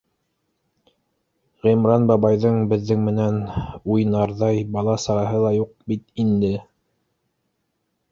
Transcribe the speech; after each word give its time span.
Ғимран 1.65 2.07
бабайҙың 2.11 2.57
беҙҙең 2.71 3.03
менән 3.09 3.37
уйнарҙай 3.97 4.63
бала-сағаһы 4.77 5.43
ла 5.45 5.53
юҡ 5.57 5.71
бит 5.93 6.03
инде. 6.25 6.51